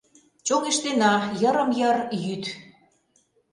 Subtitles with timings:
[0.45, 2.43] Чоҥештена, йырым-йыр йӱд.